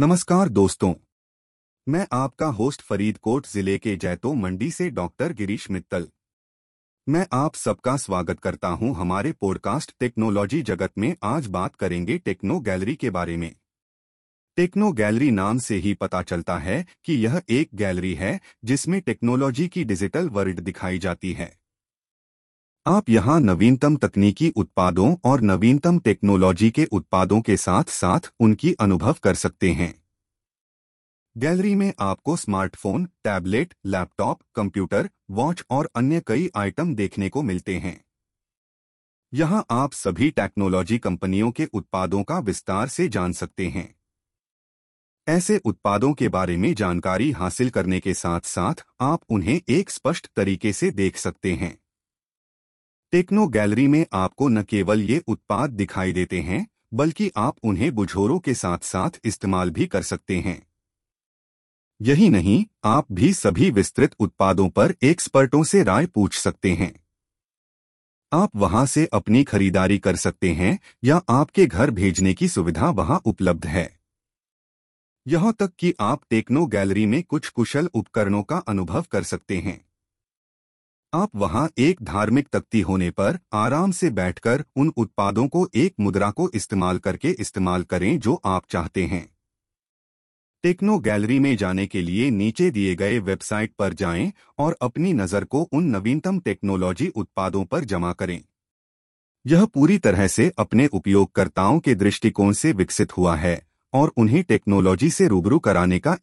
[0.00, 0.94] नमस्कार दोस्तों।
[1.86, 6.08] मैं आपका होस्ट फरीदकोट ज़िले के जैतो मंडी से डॉक्टर गिरीश मित्तल।
[7.08, 12.58] मैं आप सबका स्वागत करता हूँ हमारे पॉडकास्ट टेक्नोलॉजी जगत में। आज बात करेंगे टेक्नो
[12.60, 13.54] गैलरी के बारे में।
[14.56, 19.68] टेक्नो गैलरी नाम से ही पता चलता है कि यह एक गैलरी है जिसमें टेक्नोलॉजी
[19.68, 21.54] की डिजिटल वर्ल्ड दिखाई जाती है।
[22.86, 29.16] आप यहाँ नवीनतम तकनीकी उत्पादों और नवीनतम टेक्नोलॉजी के उत्पादों के साथ साथ उनकी अनुभव
[29.22, 30.02] कर सकते हैं।
[31.36, 37.76] गैलरी में आपको smartphone, tablet, laptop, computer, watch और अन्य कई आइटम देखने को मिलते
[37.76, 38.04] हैं।
[39.34, 43.94] यहाँ आप सभी टेक्नोलॉजी कंपनियों के उत्पादों का विस्तार से जान सकते हैं।
[45.28, 50.28] ऐसे उत्पादों के बारे में जानकारी हासिल करने के साथ साथ आप उन्हें एक स्पष्ट
[50.36, 51.83] तरीके से देख सकते हैं।
[53.14, 58.38] टेक्नो गैलरी में आपको न केवल ये उत्पाद दिखाई देते हैं, बल्कि आप उन्हें बुझोरों
[58.38, 60.66] के साथ साथ इस्तेमाल भी कर सकते हैं।
[62.02, 67.04] यही नहीं, आप भी सभी विस्तृत उत्पादों पर एक्सपर्टों से राय पूछ सकते हैं।
[68.32, 73.22] आप वहाँ से अपनी खरीदारी कर सकते हैं, या आपके घर भेजने की सुविधा वहाँ
[73.24, 73.98] उपलब्ध है।
[75.26, 79.84] यहाँ तक कि आप टेक्नो गैलरी में कुछ कुशल उपकरणों का अनुभव कर सकते हैं।
[81.14, 86.30] आप वहाँ एक धार्मिक तख्ती होने पर आराम से बैठकर उन उत्पादों को एक मुद्रा
[86.30, 89.28] को इस्तेमाल करके इस्तेमाल करें जो आप चाहते हैं।
[90.62, 95.44] टेक्नो गैलरी में जाने के लिए नीचे दिए गए वेबसाइट पर जाएँ और अपनी नज़र
[95.44, 98.40] को उन नवीनतम टेक्नोलॉजी उत्पादों पर जमा करें।
[99.46, 103.60] यह पूरी तरह से अपने उपयोगकर्ताओं के दृष्टिकोण से विकसित हुआ है
[103.92, 106.14] और उन्हें टेक्नोलॉजी से रूबरू कराने का